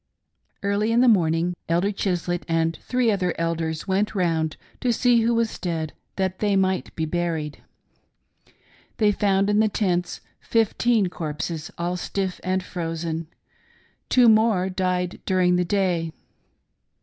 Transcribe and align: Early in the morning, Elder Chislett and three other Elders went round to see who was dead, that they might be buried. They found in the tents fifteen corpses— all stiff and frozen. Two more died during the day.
Early 0.63 0.91
in 0.91 1.01
the 1.01 1.07
morning, 1.07 1.53
Elder 1.69 1.91
Chislett 1.91 2.41
and 2.47 2.75
three 2.81 3.11
other 3.11 3.35
Elders 3.37 3.87
went 3.87 4.15
round 4.15 4.57
to 4.79 4.91
see 4.91 5.21
who 5.21 5.31
was 5.35 5.59
dead, 5.59 5.93
that 6.15 6.39
they 6.39 6.55
might 6.55 6.95
be 6.95 7.05
buried. 7.05 7.61
They 8.97 9.11
found 9.11 9.47
in 9.47 9.59
the 9.59 9.69
tents 9.69 10.21
fifteen 10.39 11.05
corpses— 11.09 11.69
all 11.77 11.97
stiff 11.97 12.41
and 12.43 12.63
frozen. 12.63 13.27
Two 14.09 14.27
more 14.27 14.69
died 14.71 15.21
during 15.27 15.55
the 15.55 15.65
day. 15.65 16.11